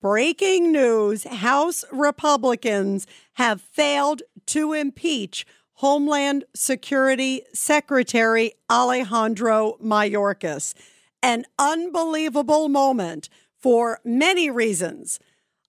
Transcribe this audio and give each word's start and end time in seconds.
breaking 0.00 0.70
news 0.70 1.24
House 1.24 1.84
Republicans 1.92 3.06
have 3.34 3.60
failed 3.60 4.22
to 4.46 4.72
impeach 4.72 5.46
Homeland 5.74 6.44
Security 6.54 7.42
Secretary 7.52 8.52
Alejandro 8.70 9.76
Mayorkas. 9.82 10.74
An 11.22 11.44
unbelievable 11.58 12.68
moment 12.68 13.28
for 13.60 14.00
many 14.04 14.50
reasons. 14.50 15.18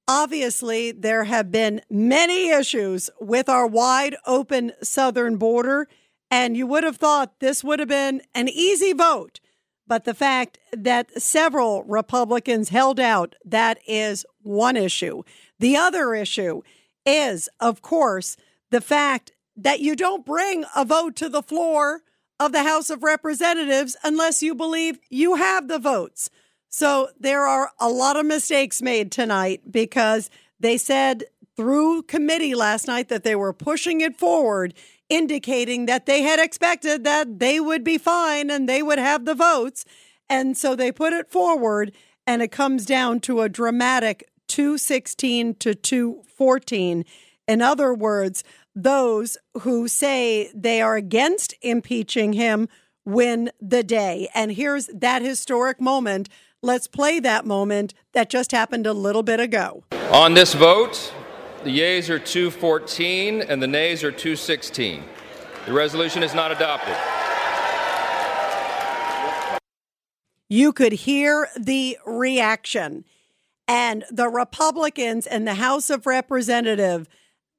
Obviously, 0.07 0.91
there 0.91 1.25
have 1.25 1.51
been 1.51 1.81
many 1.89 2.49
issues 2.49 3.09
with 3.19 3.49
our 3.49 3.67
wide 3.67 4.15
open 4.25 4.71
southern 4.81 5.37
border, 5.37 5.87
and 6.31 6.55
you 6.55 6.65
would 6.67 6.83
have 6.83 6.97
thought 6.97 7.39
this 7.39 7.63
would 7.63 7.79
have 7.79 7.89
been 7.89 8.21
an 8.33 8.47
easy 8.47 8.93
vote. 8.93 9.39
But 9.89 10.05
the 10.05 10.13
fact 10.13 10.59
that 10.71 11.19
several 11.19 11.83
Republicans 11.83 12.69
held 12.69 12.99
out, 12.99 13.35
that 13.43 13.79
is 13.87 14.23
one 14.43 14.77
issue. 14.77 15.23
The 15.57 15.75
other 15.75 16.13
issue 16.13 16.61
is, 17.07 17.49
of 17.59 17.81
course, 17.81 18.37
the 18.69 18.81
fact 18.81 19.31
that 19.57 19.79
you 19.79 19.95
don't 19.95 20.25
bring 20.25 20.63
a 20.75 20.85
vote 20.85 21.15
to 21.17 21.27
the 21.27 21.41
floor 21.41 22.03
of 22.39 22.51
the 22.51 22.63
House 22.63 22.91
of 22.91 23.01
Representatives 23.01 23.97
unless 24.03 24.43
you 24.43 24.53
believe 24.53 24.99
you 25.09 25.35
have 25.35 25.67
the 25.67 25.79
votes. 25.79 26.29
So 26.69 27.09
there 27.19 27.47
are 27.47 27.71
a 27.79 27.89
lot 27.89 28.15
of 28.15 28.27
mistakes 28.27 28.83
made 28.83 29.11
tonight 29.11 29.71
because 29.71 30.29
they 30.59 30.77
said 30.77 31.23
through 31.57 32.03
committee 32.03 32.53
last 32.53 32.87
night 32.87 33.09
that 33.09 33.23
they 33.23 33.35
were 33.35 33.53
pushing 33.53 34.01
it 34.01 34.17
forward 34.17 34.75
indicating 35.09 35.87
that 35.87 36.05
they 36.05 36.21
had 36.21 36.39
expected 36.39 37.03
that 37.03 37.39
they 37.39 37.59
would 37.59 37.83
be 37.83 37.97
fine 37.97 38.49
and 38.49 38.69
they 38.69 38.81
would 38.81 38.99
have 38.99 39.25
the 39.25 39.35
votes. 39.35 39.83
And 40.29 40.55
so 40.55 40.75
they 40.75 40.91
put 40.91 41.11
it 41.11 41.29
forward, 41.29 41.91
and 42.27 42.43
it 42.43 42.51
comes 42.51 42.85
down 42.85 43.19
to 43.21 43.41
a 43.41 43.49
dramatic 43.49 44.29
216 44.47 45.55
to 45.55 45.73
214. 45.73 47.03
In 47.47 47.61
other 47.61 47.93
words, 47.93 48.43
those 48.75 49.37
who 49.61 49.87
say 49.87 50.51
they 50.53 50.81
are 50.81 50.95
against 50.95 51.55
impeaching 51.61 52.33
him 52.33 52.69
win 53.05 53.51
the 53.59 53.83
day. 53.83 54.29
And 54.35 54.51
here's 54.51 54.87
that 54.87 55.23
historic 55.23 55.81
moment. 55.81 56.29
Let's 56.61 56.87
play 56.87 57.19
that 57.21 57.45
moment 57.45 57.93
that 58.13 58.29
just 58.29 58.51
happened 58.51 58.85
a 58.85 58.93
little 58.93 59.23
bit 59.23 59.39
ago. 59.39 59.83
On 60.11 60.35
this 60.35 60.53
vote, 60.53 61.13
the 61.63 61.71
yeas 61.71 62.09
are 62.09 62.19
214 62.19 63.41
and 63.41 63.61
the 63.61 63.67
nays 63.67 64.03
are 64.03 64.11
216. 64.11 65.03
The 65.65 65.73
resolution 65.73 66.23
is 66.23 66.33
not 66.33 66.51
adopted. 66.51 66.95
You 70.47 70.71
could 70.71 70.93
hear 70.93 71.49
the 71.57 71.97
reaction. 72.05 73.05
And 73.67 74.03
the 74.09 74.29
Republicans 74.29 75.27
in 75.27 75.45
the 75.45 75.55
House 75.55 75.91
of 75.91 76.07
Representatives, 76.07 77.07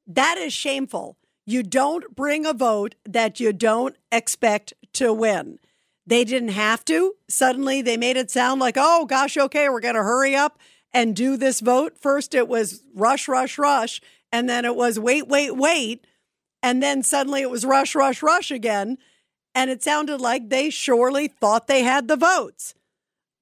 that 0.08 0.38
is 0.38 0.52
shameful. 0.52 1.16
You 1.46 1.62
don't 1.62 2.16
bring 2.16 2.46
a 2.46 2.52
vote 2.52 2.96
that 3.04 3.38
you 3.38 3.52
don't 3.52 3.96
expect 4.10 4.72
to 4.94 5.12
win. 5.12 5.60
They 6.04 6.24
didn't 6.24 6.48
have 6.48 6.84
to. 6.86 7.14
Suddenly 7.28 7.82
they 7.82 7.96
made 7.96 8.16
it 8.16 8.30
sound 8.30 8.60
like, 8.60 8.74
oh 8.76 9.06
gosh, 9.06 9.36
okay, 9.36 9.68
we're 9.68 9.80
going 9.80 9.94
to 9.94 10.02
hurry 10.02 10.34
up 10.34 10.58
and 10.92 11.14
do 11.16 11.36
this 11.36 11.60
vote. 11.60 11.96
First, 12.00 12.34
it 12.34 12.48
was 12.48 12.82
rush, 12.94 13.28
rush, 13.28 13.58
rush. 13.58 14.00
And 14.32 14.48
then 14.48 14.64
it 14.64 14.76
was 14.76 14.98
wait, 14.98 15.28
wait, 15.28 15.56
wait. 15.56 16.06
And 16.62 16.82
then 16.82 17.02
suddenly 17.02 17.42
it 17.42 17.50
was 17.50 17.64
rush, 17.64 17.94
rush, 17.94 18.22
rush 18.22 18.50
again. 18.50 18.98
And 19.54 19.70
it 19.70 19.82
sounded 19.82 20.20
like 20.20 20.48
they 20.48 20.70
surely 20.70 21.28
thought 21.28 21.66
they 21.66 21.82
had 21.82 22.06
the 22.06 22.16
votes, 22.16 22.74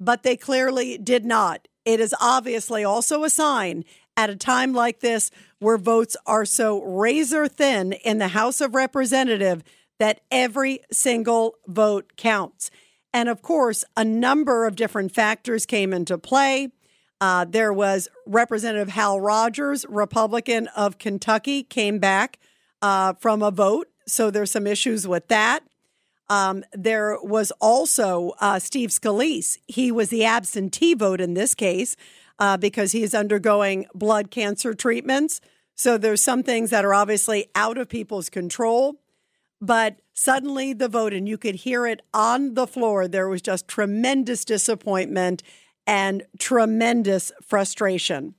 but 0.01 0.23
they 0.23 0.37
clearly 0.37 0.97
did 0.97 1.25
not. 1.25 1.69
It 1.85 2.01
is 2.01 2.15
obviously 2.21 2.85
also 2.85 3.25
a 3.25 3.31
sign 3.31 3.85
at 4.17 4.31
a 4.31 4.37
time 4.37 4.73
like 4.73 5.01
this 5.01 5.31
where 5.59 5.79
votes 5.79 6.17
are 6.27 6.45
so 6.45 6.83
razor 6.83 7.49
thin 7.49 7.93
in 7.93 8.19
the 8.19 8.29
House 8.29 8.61
of 8.61 8.75
Representatives 8.75 9.63
that 9.99 10.21
every 10.31 10.81
single 10.91 11.57
vote 11.67 12.13
counts. 12.17 12.71
And 13.13 13.29
of 13.29 13.43
course, 13.43 13.85
a 13.97 14.05
number 14.05 14.67
of 14.67 14.77
different 14.77 15.13
factors 15.13 15.67
came 15.67 15.93
into 15.93 16.19
play. 16.19 16.69
Uh, 17.21 17.45
there 17.45 17.73
was 17.73 18.09
Representative 18.27 18.91
Hal 18.91 19.21
Rogers, 19.21 19.85
Republican 19.89 20.69
of 20.69 20.99
Kentucky, 20.99 21.63
came 21.63 21.99
back 21.99 22.39
uh, 22.81 23.15
from 23.15 23.43
a 23.43 23.51
vote. 23.51 23.89
So 24.07 24.31
there's 24.31 24.51
some 24.51 24.67
issues 24.67 25.07
with 25.07 25.29
that. 25.29 25.65
Um, 26.31 26.65
there 26.73 27.19
was 27.23 27.51
also 27.61 28.33
uh, 28.41 28.59
Steve 28.59 28.91
Scalise. 28.91 29.59
He 29.67 29.91
was 29.91 30.11
the 30.11 30.25
absentee 30.25 30.95
vote 30.95 31.21
in 31.21 31.35
this 31.35 31.55
case 31.55 31.97
uh, 32.39 32.57
because 32.57 32.93
he 32.93 33.03
is 33.03 33.15
undergoing 33.15 33.87
blood 33.95 34.31
cancer 34.31 34.75
treatments. 34.75 35.41
So 35.75 35.97
there's 35.97 36.23
some 36.23 36.43
things 36.43 36.71
that 36.71 36.85
are 36.85 36.95
obviously 36.95 37.49
out 37.55 37.79
of 37.79 37.89
people's 37.89 38.29
control. 38.31 38.97
But 39.61 40.01
suddenly 40.15 40.73
the 40.73 40.89
vote, 40.89 41.13
and 41.13 41.29
you 41.29 41.39
could 41.39 41.57
hear 41.57 41.87
it 41.87 42.03
on 42.15 42.55
the 42.55 42.67
floor, 42.67 43.09
there 43.09 43.29
was 43.29 43.43
just 43.43 43.67
tremendous 43.67 44.45
disappointment 44.45 45.43
and 45.89 46.23
tremendous 46.39 47.33
frustration. 47.43 48.35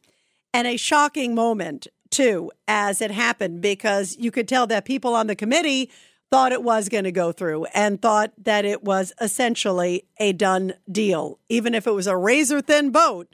And 0.54 0.68
a 0.68 0.78
shocking 0.78 1.34
moment, 1.34 1.88
too, 2.12 2.52
as 2.68 3.02
it 3.02 3.12
happened, 3.12 3.60
because 3.62 4.16
you 4.18 4.30
could 4.30 4.48
tell 4.48 4.68
that 4.68 4.86
people 4.86 5.16
on 5.16 5.28
the 5.28 5.36
committee 5.36 5.90
thought 6.32 6.52
it 6.52 6.62
was 6.62 6.90
going 6.90 7.06
to 7.06 7.12
go 7.12 7.32
through 7.32 7.66
and 7.74 8.00
thought 8.00 8.32
that 8.38 8.66
it 8.66 8.84
was 8.84 9.12
essentially 9.20 10.06
a 10.20 10.32
done 10.32 10.74
deal. 10.92 11.40
Even 11.50 11.74
if 11.74 11.88
it 11.88 11.92
was 11.92 12.06
a 12.06 12.16
razor 12.16 12.62
thin 12.62 12.92
vote, 12.92 13.34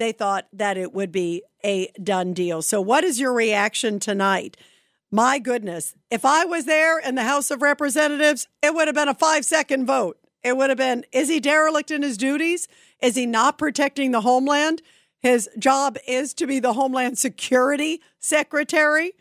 they 0.00 0.10
thought 0.10 0.48
that 0.52 0.76
it 0.76 0.92
would 0.92 1.12
be 1.12 1.44
a 1.64 1.88
done 2.02 2.32
deal. 2.32 2.60
So, 2.60 2.80
what 2.80 3.04
is 3.04 3.20
your 3.20 3.32
reaction 3.32 4.00
tonight? 4.00 4.56
My 5.12 5.38
goodness, 5.38 5.94
if 6.10 6.24
I 6.24 6.44
was 6.44 6.64
there 6.64 6.98
in 6.98 7.14
the 7.14 7.22
House 7.22 7.52
of 7.52 7.62
Representatives, 7.62 8.48
it 8.62 8.74
would 8.74 8.88
have 8.88 8.96
been 8.96 9.06
a 9.06 9.14
five 9.14 9.44
second 9.44 9.86
vote. 9.86 10.18
It 10.44 10.58
would 10.58 10.68
have 10.68 10.78
been 10.78 11.04
is 11.10 11.28
he 11.28 11.40
derelict 11.40 11.90
in 11.90 12.02
his 12.02 12.18
duties? 12.18 12.68
Is 13.00 13.16
he 13.16 13.26
not 13.26 13.58
protecting 13.58 14.12
the 14.12 14.20
homeland? 14.20 14.82
His 15.20 15.48
job 15.58 15.96
is 16.06 16.34
to 16.34 16.46
be 16.46 16.60
the 16.60 16.74
Homeland 16.74 17.18
Security 17.18 18.02
Secretary. 18.18 19.14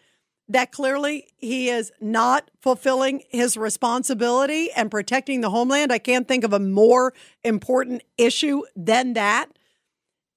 That 0.50 0.74
clearly 0.74 1.30
he 1.38 1.70
is 1.70 1.94
not 2.02 2.52
fulfilling 2.62 3.24
his 3.30 3.56
responsibility 3.56 4.70
and 4.74 4.92
protecting 4.92 5.40
the 5.40 5.50
homeland. 5.50 5.94
I 5.94 6.00
can't 6.00 6.28
think 6.28 6.44
of 6.44 6.52
a 6.52 6.60
more 6.60 7.14
important 7.46 8.04
issue 8.18 8.64
than 8.76 9.14
that. 9.14 9.48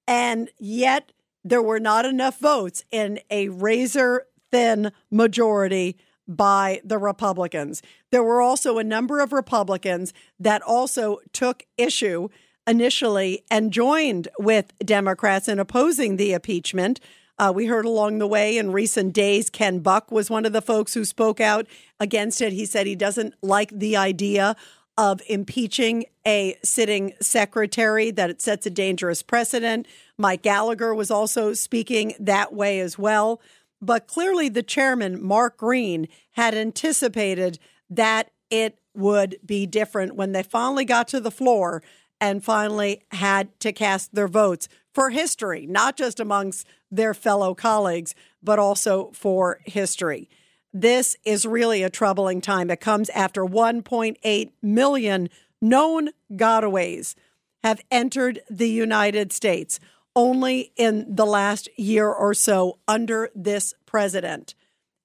And 0.07 0.49
yet, 0.57 1.11
there 1.43 1.61
were 1.61 1.81
not 1.81 2.05
enough 2.05 2.39
votes 2.39 2.85
in 2.89 3.19
a 3.29 3.49
razor 3.49 4.27
thin 4.49 4.93
majority 5.11 5.97
by 6.27 6.81
the 6.83 6.97
Republicans. 6.97 7.81
There 8.11 8.23
were 8.23 8.41
also 8.41 8.77
a 8.77 8.83
number 8.83 9.19
of 9.19 9.31
Republicans 9.31 10.13
that 10.39 10.61
also 10.61 11.19
took 11.33 11.65
issue 11.77 12.29
initially 12.67 13.43
and 13.49 13.71
joined 13.71 14.27
with 14.37 14.77
Democrats 14.79 15.47
in 15.47 15.59
opposing 15.59 16.17
the 16.17 16.33
impeachment. 16.33 16.99
Uh, 17.39 17.51
we 17.55 17.67
heard 17.67 17.85
along 17.85 18.17
the 18.17 18.27
way 18.27 18.57
in 18.57 18.71
recent 18.71 19.13
days, 19.13 19.49
Ken 19.49 19.79
Buck 19.79 20.11
was 20.11 20.29
one 20.29 20.45
of 20.45 20.53
the 20.53 20.61
folks 20.61 20.93
who 20.93 21.05
spoke 21.05 21.39
out 21.39 21.67
against 21.99 22.41
it. 22.41 22.51
He 22.51 22.65
said 22.65 22.87
he 22.87 22.95
doesn't 22.95 23.35
like 23.41 23.69
the 23.69 23.95
idea 23.95 24.55
of 24.97 25.21
impeaching 25.27 26.05
a 26.25 26.57
sitting 26.63 27.13
secretary, 27.21 28.09
that 28.09 28.31
it 28.31 28.41
sets 28.41 28.65
a 28.65 28.71
dangerous 28.71 29.21
precedent. 29.21 29.87
Mike 30.17 30.41
Gallagher 30.41 30.93
was 30.93 31.11
also 31.11 31.53
speaking 31.53 32.15
that 32.19 32.51
way 32.53 32.79
as 32.79 32.97
well. 32.97 33.39
But 33.81 34.07
clearly, 34.07 34.49
the 34.49 34.63
chairman, 34.63 35.23
Mark 35.23 35.57
Green, 35.57 36.07
had 36.31 36.55
anticipated 36.55 37.59
that 37.89 38.31
it 38.49 38.79
would 38.95 39.37
be 39.45 39.65
different 39.65 40.15
when 40.15 40.31
they 40.31 40.43
finally 40.43 40.85
got 40.85 41.07
to 41.09 41.19
the 41.19 41.31
floor 41.31 41.83
and 42.19 42.43
finally 42.43 43.03
had 43.11 43.59
to 43.59 43.71
cast 43.71 44.15
their 44.15 44.27
votes 44.27 44.67
for 44.93 45.11
history, 45.11 45.67
not 45.67 45.95
just 45.95 46.19
amongst 46.19 46.65
their 46.89 47.13
fellow 47.13 47.53
colleagues, 47.53 48.15
but 48.41 48.57
also 48.57 49.11
for 49.13 49.59
history. 49.65 50.27
This 50.73 51.15
is 51.23 51.45
really 51.45 51.83
a 51.83 51.89
troubling 51.89 52.41
time. 52.41 52.71
It 52.71 52.79
comes 52.79 53.09
after 53.11 53.45
1.8 53.45 54.51
million 54.61 55.29
known 55.61 56.09
gotaways 56.33 57.15
have 57.63 57.81
entered 57.91 58.39
the 58.49 58.69
United 58.69 59.31
States 59.31 59.79
only 60.15 60.71
in 60.75 61.05
the 61.15 61.25
last 61.25 61.69
year 61.77 62.09
or 62.09 62.33
so 62.33 62.79
under 62.87 63.29
this 63.35 63.73
president. 63.87 64.53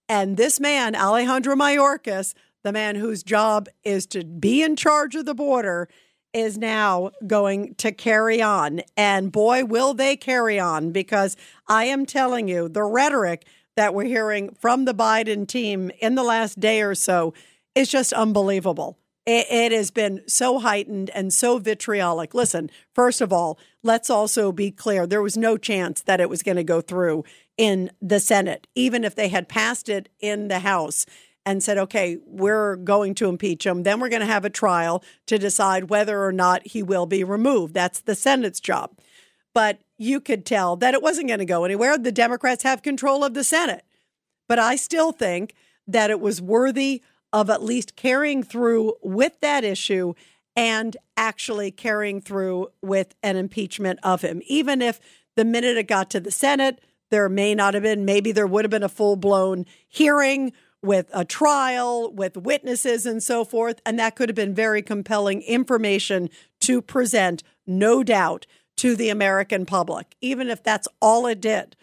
And 0.09 0.37
this 0.37 0.61
man, 0.61 0.95
Alejandro 0.95 1.55
Mayorkas, 1.55 2.35
the 2.63 2.73
man 2.73 2.97
whose 2.97 3.23
job 3.23 3.69
is 3.83 4.07
to 4.09 4.25
be 4.25 4.63
in 4.63 4.77
charge 4.77 5.15
of 5.15 5.25
the 5.25 5.35
border, 5.35 5.89
is 6.35 6.59
now 6.59 7.11
going 7.27 7.75
to 7.77 7.93
carry 7.93 8.43
on. 8.43 8.83
And 8.97 9.33
boy, 9.33 9.65
will 9.65 9.95
they 9.95 10.17
carry 10.17 10.59
on 10.59 10.93
because 10.93 11.37
I 11.67 11.85
am 11.85 12.07
telling 12.07 12.49
you, 12.49 12.69
the 12.69 12.85
rhetoric 12.85 13.47
that 13.77 13.95
we're 13.95 14.05
hearing 14.05 14.55
from 14.61 14.85
the 14.85 14.95
Biden 14.95 15.47
team 15.47 15.91
in 16.01 16.15
the 16.15 16.23
last 16.23 16.61
day 16.61 16.83
or 16.83 16.95
so 16.95 17.35
is 17.75 17.89
just 17.89 18.13
unbelievable. 18.13 18.99
It, 19.25 19.47
it 19.51 19.73
has 19.73 19.91
been 19.91 20.23
so 20.27 20.59
heightened 20.59 21.11
and 21.11 21.33
so 21.33 21.59
vitriolic. 21.59 22.35
Listen, 22.35 22.71
first 22.95 23.21
of 23.21 23.33
all, 23.33 23.59
let's 23.83 24.11
also 24.11 24.53
be 24.53 24.71
clear 24.71 25.07
there 25.07 25.23
was 25.23 25.37
no 25.37 25.57
chance 25.57 26.03
that 26.03 26.21
it 26.21 26.29
was 26.29 26.43
going 26.43 26.57
to 26.57 26.65
go 26.65 26.81
through 26.81 27.25
in 27.57 27.91
the 28.01 28.21
Senate, 28.21 28.67
even 28.75 29.05
if 29.05 29.15
they 29.15 29.29
had 29.29 29.49
passed 29.49 29.89
it 29.89 30.09
in 30.21 30.49
the 30.49 30.61
House 30.61 31.07
and 31.45 31.63
said, 31.63 31.77
okay, 31.77 32.19
we're 32.25 32.77
going 32.77 33.15
to 33.17 33.29
impeach 33.29 33.67
him. 33.67 33.83
Then 33.83 34.01
we're 34.01 34.09
going 34.09 34.21
to 34.21 34.27
have 34.27 34.45
a 34.45 34.51
trial 34.51 35.03
to 35.27 35.39
decide 35.39 35.91
whether 35.91 36.25
or 36.25 36.33
not 36.33 36.67
he 36.67 36.83
will 36.83 37.07
be 37.07 37.25
removed. 37.25 37.75
That's 37.75 38.01
the 38.01 38.15
Senate's 38.15 38.61
job. 38.61 38.97
But 39.55 39.81
you 39.99 40.21
could 40.21 40.47
tell 40.47 40.77
that 40.77 40.95
it 40.95 41.03
wasn't 41.03 41.29
going 41.29 41.41
to 41.41 41.45
go 41.45 41.65
anywhere. 41.65 41.99
The 41.99 42.13
Democrats 42.13 42.63
have 42.63 42.83
control 42.83 43.25
of 43.25 43.35
the 43.35 43.45
Senate. 43.45 43.85
But 44.49 44.59
I 44.59 44.77
still 44.77 45.13
think 45.13 45.55
that 45.87 46.11
it 46.11 46.21
was 46.21 46.41
worthy 46.41 47.03
of 47.33 47.51
at 47.51 47.63
least 47.63 47.97
carrying 47.97 48.43
through 48.43 48.95
with 49.03 49.41
that 49.41 49.65
issue 49.65 50.15
and 50.55 50.97
actually 51.17 51.71
carrying 51.71 52.21
through 52.21 52.69
with 52.83 53.15
an 53.23 53.37
impeachment 53.37 53.99
of 54.03 54.23
him. 54.23 54.43
Even 54.47 54.83
if 54.83 55.01
the 55.35 55.45
minute 55.45 55.77
it 55.77 55.89
got 55.89 56.11
to 56.11 56.21
the 56.21 56.31
Senate, 56.31 56.81
there 57.13 57.29
may 57.29 57.55
not 57.55 57.75
have 57.75 57.83
been, 57.83 58.05
maybe 58.05 58.33
there 58.33 58.47
would 58.47 58.65
have 58.65 58.71
been 58.71 58.83
a 58.83 58.89
full 58.89 59.17
blown 59.17 59.67
hearing 59.87 60.53
with 60.83 61.11
a 61.13 61.25
trial, 61.25 62.11
with 62.11 62.37
witnesses 62.37 63.07
and 63.07 63.23
so 63.23 63.45
forth. 63.45 63.81
And 63.85 63.99
that 63.99 64.17
could 64.17 64.31
have 64.31 64.35
been 64.35 64.55
very 64.55 64.83
compelling 64.83 65.43
information 65.43 66.31
to 66.63 66.81
present, 66.81 67.43
no 67.67 68.03
doubt, 68.03 68.47
to 68.79 68.97
the 68.97 69.11
American 69.11 69.67
public, 69.67 70.17
even 70.23 70.49
if 70.49 70.63
that's 70.63 70.89
all 71.01 71.27
it 71.27 71.41
did. 71.41 71.77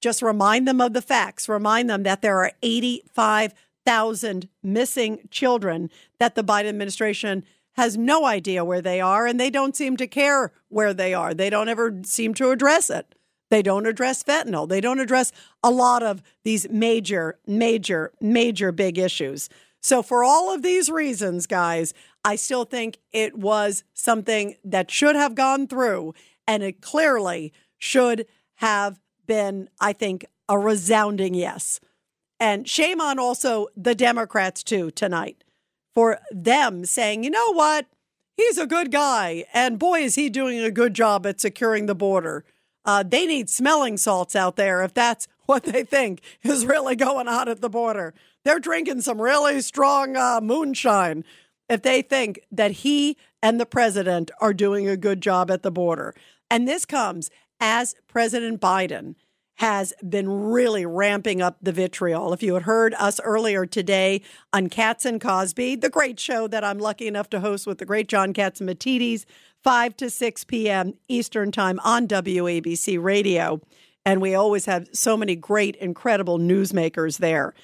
Just 0.00 0.22
remind 0.22 0.66
them 0.66 0.80
of 0.80 0.94
the 0.94 1.02
facts, 1.02 1.48
remind 1.48 1.88
them 1.88 2.02
that 2.02 2.22
there 2.22 2.38
are 2.38 2.52
85,000 2.62 4.48
missing 4.62 5.20
children 5.30 5.90
that 6.18 6.34
the 6.34 6.42
Biden 6.42 6.70
administration 6.70 7.44
has 7.74 7.96
no 7.96 8.24
idea 8.24 8.64
where 8.64 8.80
they 8.80 9.00
are, 9.00 9.26
and 9.26 9.38
they 9.38 9.50
don't 9.50 9.76
seem 9.76 9.96
to 9.98 10.06
care 10.06 10.50
where 10.68 10.94
they 10.94 11.14
are. 11.14 11.34
They 11.34 11.50
don't 11.50 11.68
ever 11.68 12.00
seem 12.04 12.34
to 12.34 12.50
address 12.50 12.90
it. 12.90 13.14
They 13.52 13.60
don't 13.60 13.84
address 13.84 14.22
fentanyl. 14.22 14.66
They 14.66 14.80
don't 14.80 14.98
address 14.98 15.30
a 15.62 15.70
lot 15.70 16.02
of 16.02 16.22
these 16.42 16.70
major, 16.70 17.38
major, 17.46 18.10
major 18.18 18.72
big 18.72 18.96
issues. 18.96 19.50
So, 19.82 20.02
for 20.02 20.24
all 20.24 20.54
of 20.54 20.62
these 20.62 20.88
reasons, 20.88 21.46
guys, 21.46 21.92
I 22.24 22.36
still 22.36 22.64
think 22.64 22.96
it 23.12 23.36
was 23.36 23.84
something 23.92 24.56
that 24.64 24.90
should 24.90 25.16
have 25.16 25.34
gone 25.34 25.66
through, 25.66 26.14
and 26.48 26.62
it 26.62 26.80
clearly 26.80 27.52
should 27.76 28.24
have 28.54 28.98
been, 29.26 29.68
I 29.78 29.92
think, 29.92 30.24
a 30.48 30.58
resounding 30.58 31.34
yes. 31.34 31.78
And 32.40 32.66
shame 32.66 33.02
on 33.02 33.18
also 33.18 33.66
the 33.76 33.94
Democrats, 33.94 34.62
too, 34.62 34.90
tonight 34.90 35.44
for 35.94 36.20
them 36.30 36.86
saying, 36.86 37.22
you 37.22 37.28
know 37.28 37.52
what? 37.52 37.84
He's 38.34 38.56
a 38.56 38.66
good 38.66 38.90
guy. 38.90 39.44
And 39.52 39.78
boy, 39.78 40.00
is 40.00 40.14
he 40.14 40.30
doing 40.30 40.58
a 40.60 40.70
good 40.70 40.94
job 40.94 41.26
at 41.26 41.38
securing 41.38 41.84
the 41.84 41.94
border. 41.94 42.46
Uh, 42.84 43.02
they 43.02 43.26
need 43.26 43.48
smelling 43.48 43.96
salts 43.96 44.34
out 44.34 44.56
there 44.56 44.82
if 44.82 44.94
that's 44.94 45.28
what 45.46 45.64
they 45.64 45.84
think 45.84 46.22
is 46.42 46.66
really 46.66 46.96
going 46.96 47.28
on 47.28 47.48
at 47.48 47.60
the 47.60 47.68
border. 47.68 48.14
They're 48.44 48.58
drinking 48.58 49.02
some 49.02 49.20
really 49.20 49.60
strong 49.60 50.16
uh, 50.16 50.40
moonshine 50.42 51.24
if 51.68 51.82
they 51.82 52.02
think 52.02 52.40
that 52.50 52.70
he 52.70 53.16
and 53.42 53.60
the 53.60 53.66
president 53.66 54.30
are 54.40 54.54
doing 54.54 54.88
a 54.88 54.96
good 54.96 55.20
job 55.20 55.50
at 55.50 55.62
the 55.62 55.70
border. 55.70 56.14
And 56.50 56.66
this 56.66 56.84
comes 56.84 57.30
as 57.60 57.94
President 58.08 58.60
Biden 58.60 59.14
has 59.56 59.92
been 60.08 60.28
really 60.28 60.86
ramping 60.86 61.42
up 61.42 61.56
the 61.62 61.72
vitriol. 61.72 62.32
If 62.32 62.42
you 62.42 62.54
had 62.54 62.64
heard 62.64 62.94
us 62.94 63.20
earlier 63.20 63.66
today 63.66 64.22
on 64.52 64.68
Cats 64.68 65.04
and 65.04 65.20
Cosby, 65.20 65.76
the 65.76 65.90
great 65.90 66.18
show 66.18 66.48
that 66.48 66.64
I'm 66.64 66.78
lucky 66.78 67.06
enough 67.06 67.30
to 67.30 67.40
host 67.40 67.66
with 67.66 67.78
the 67.78 67.84
great 67.84 68.08
John 68.08 68.32
Catsimatidis, 68.32 69.24
5 69.62 69.96
to 69.98 70.10
6 70.10 70.44
p.m. 70.44 70.94
Eastern 71.08 71.52
Time 71.52 71.78
on 71.84 72.08
WABC 72.08 73.00
Radio. 73.00 73.60
And 74.04 74.20
we 74.20 74.34
always 74.34 74.64
have 74.66 74.88
so 74.92 75.16
many 75.16 75.36
great, 75.36 75.76
incredible 75.76 76.38
newsmakers 76.38 77.18
there. 77.18 77.54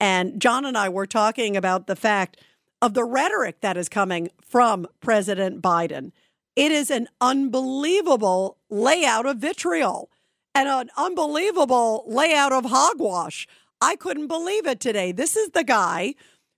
And 0.00 0.40
John 0.40 0.64
and 0.64 0.76
I 0.76 0.88
were 0.88 1.06
talking 1.06 1.56
about 1.56 1.86
the 1.86 1.96
fact 1.96 2.38
of 2.80 2.94
the 2.94 3.04
rhetoric 3.04 3.60
that 3.60 3.76
is 3.76 3.88
coming 3.88 4.30
from 4.40 4.86
President 5.00 5.60
Biden. 5.62 6.12
It 6.56 6.72
is 6.72 6.90
an 6.90 7.08
unbelievable 7.20 8.58
layout 8.68 9.26
of 9.26 9.38
vitriol 9.38 10.10
and 10.54 10.68
an 10.68 10.90
unbelievable 10.96 12.04
layout 12.06 12.52
of 12.52 12.66
hogwash. 12.66 13.46
I 13.80 13.96
couldn't 13.96 14.28
believe 14.28 14.66
it 14.66 14.80
today. 14.80 15.12
This 15.12 15.36
is 15.36 15.50
the 15.50 15.64
guy 15.64 16.14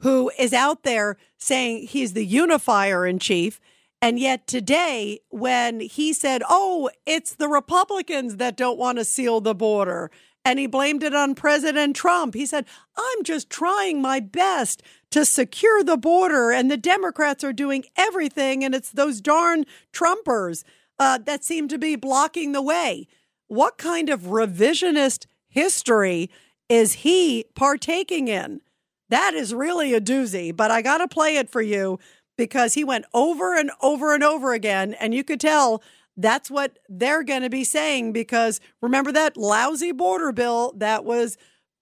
who 0.00 0.30
is 0.38 0.52
out 0.52 0.84
there 0.84 1.16
saying 1.38 1.86
he's 1.88 2.12
the 2.12 2.24
unifier 2.24 3.06
in 3.06 3.18
chief. 3.18 3.60
And 4.00 4.18
yet 4.18 4.46
today, 4.46 5.20
when 5.30 5.80
he 5.80 6.12
said, 6.12 6.42
oh, 6.48 6.90
it's 7.04 7.34
the 7.34 7.48
Republicans 7.48 8.36
that 8.36 8.56
don't 8.56 8.78
want 8.78 8.98
to 8.98 9.04
seal 9.04 9.40
the 9.40 9.56
border, 9.56 10.12
and 10.44 10.60
he 10.60 10.68
blamed 10.68 11.02
it 11.02 11.14
on 11.14 11.34
President 11.34 11.96
Trump, 11.96 12.34
he 12.34 12.46
said, 12.46 12.64
I'm 12.96 13.24
just 13.24 13.50
trying 13.50 14.00
my 14.00 14.20
best 14.20 14.82
to 15.10 15.24
secure 15.24 15.82
the 15.82 15.96
border, 15.96 16.52
and 16.52 16.70
the 16.70 16.76
Democrats 16.76 17.42
are 17.42 17.52
doing 17.52 17.84
everything, 17.96 18.62
and 18.62 18.72
it's 18.72 18.92
those 18.92 19.20
darn 19.20 19.64
Trumpers 19.92 20.62
uh, 21.00 21.18
that 21.18 21.44
seem 21.44 21.66
to 21.66 21.78
be 21.78 21.96
blocking 21.96 22.52
the 22.52 22.62
way. 22.62 23.08
What 23.48 23.78
kind 23.78 24.10
of 24.10 24.22
revisionist 24.22 25.26
history 25.48 26.30
is 26.68 26.92
he 26.94 27.46
partaking 27.54 28.28
in? 28.28 28.60
That 29.08 29.34
is 29.34 29.54
really 29.54 29.94
a 29.94 30.00
doozy, 30.00 30.54
but 30.54 30.70
I 30.70 30.82
got 30.82 30.98
to 30.98 31.08
play 31.08 31.36
it 31.36 31.50
for 31.50 31.62
you 31.62 31.98
because 32.36 32.74
he 32.74 32.84
went 32.84 33.06
over 33.14 33.56
and 33.56 33.70
over 33.80 34.14
and 34.14 34.22
over 34.22 34.52
again. 34.52 34.94
And 34.94 35.14
you 35.14 35.24
could 35.24 35.40
tell 35.40 35.82
that's 36.16 36.50
what 36.50 36.78
they're 36.88 37.22
going 37.22 37.42
to 37.42 37.50
be 37.50 37.64
saying 37.64 38.12
because 38.12 38.60
remember 38.82 39.12
that 39.12 39.36
lousy 39.36 39.92
border 39.92 40.32
bill 40.32 40.72
that 40.76 41.04
was 41.04 41.38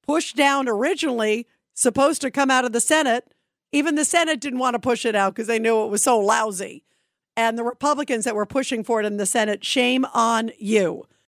pushed 0.07 0.37
down 0.37 0.69
originally, 0.69 1.47
supposed 1.75 2.21
to 2.23 2.31
come 2.31 2.51
out 2.51 2.65
of 2.65 2.73
the 2.73 2.81
Senate? 2.81 3.33
Even 3.73 3.97
the 3.97 4.05
Senate 4.05 4.41
didn't 4.41 4.61
want 4.61 4.75
to 4.75 4.79
push 4.79 5.05
it 5.05 5.17
out 5.17 5.35
because 5.35 5.49
they 5.49 5.59
knew 5.59 5.83
it 5.83 5.91
was 5.91 6.03
so 6.03 6.19
lousy. 6.19 6.85
And 7.37 7.59
the 7.59 7.65
Republicans 7.65 8.25
that 8.25 8.35
were 8.35 8.47
pushing 8.47 8.85
for 8.85 9.01
it 9.01 9.07
in 9.07 9.17
the 9.17 9.27
Senate, 9.27 9.65
shame 9.65 10.07
on 10.15 10.53
you. 10.59 11.07